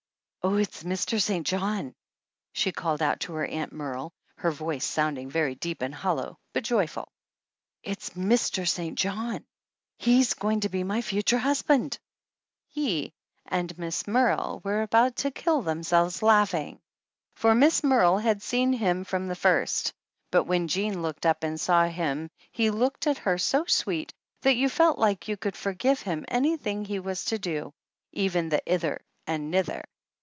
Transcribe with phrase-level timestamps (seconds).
[0.43, 1.21] "Oh, it's Mr.
[1.21, 1.45] St.
[1.45, 1.93] John,"
[2.51, 6.63] she called out to her Aunt Merle, her voice sounding very deep and hollow, but
[6.63, 7.07] joyful.
[7.83, 8.67] "It's Mr.
[8.67, 8.97] St.
[8.97, 9.45] John!
[9.99, 11.99] He's going to be my future husband!"
[12.67, 13.13] He
[13.45, 16.81] and Miss Merle were about to kill them selves laughing,
[17.35, 19.93] for Miss Merle had seen him from the first;
[20.31, 24.11] but when Jean looked up and saw him he looked at her so sweet
[24.41, 27.75] that you felt like you could forgive him anything he was to do,
[28.11, 29.83] even the "i ther and ni ther."